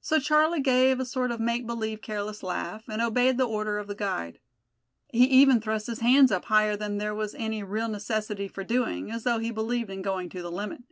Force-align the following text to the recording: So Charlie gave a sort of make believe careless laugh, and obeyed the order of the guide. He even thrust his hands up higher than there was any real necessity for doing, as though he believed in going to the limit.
So 0.00 0.18
Charlie 0.18 0.58
gave 0.62 0.98
a 0.98 1.04
sort 1.04 1.30
of 1.30 1.38
make 1.38 1.64
believe 1.64 2.02
careless 2.02 2.42
laugh, 2.42 2.82
and 2.88 3.00
obeyed 3.00 3.38
the 3.38 3.46
order 3.46 3.78
of 3.78 3.86
the 3.86 3.94
guide. 3.94 4.40
He 5.10 5.24
even 5.26 5.60
thrust 5.60 5.86
his 5.86 6.00
hands 6.00 6.32
up 6.32 6.46
higher 6.46 6.74
than 6.76 6.98
there 6.98 7.14
was 7.14 7.36
any 7.36 7.62
real 7.62 7.86
necessity 7.88 8.48
for 8.48 8.64
doing, 8.64 9.12
as 9.12 9.22
though 9.22 9.38
he 9.38 9.52
believed 9.52 9.90
in 9.90 10.02
going 10.02 10.28
to 10.30 10.42
the 10.42 10.50
limit. 10.50 10.82